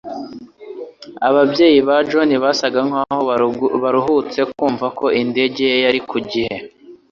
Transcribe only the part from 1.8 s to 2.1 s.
ba